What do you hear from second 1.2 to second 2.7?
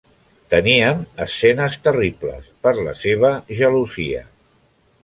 escenes terribles,